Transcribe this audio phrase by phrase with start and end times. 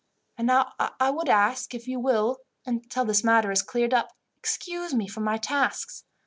[0.35, 4.07] And now I would ask you if you will, until this matter is cleared up,
[4.35, 6.05] excuse me from my tasks.